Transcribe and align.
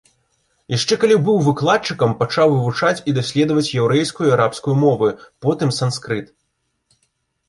Яшчэ 0.77 0.95
калі 1.01 1.15
быў 1.25 1.35
выкладчыкам, 1.47 2.15
пачаў 2.21 2.53
вывучаць 2.53 3.03
і 3.11 3.13
даследаваць 3.17 3.73
яўрэйскую 3.81 4.25
і 4.29 4.33
арабскую 4.39 4.75
мовы, 4.85 5.11
потым 5.47 5.69
санскрыт. 5.81 6.33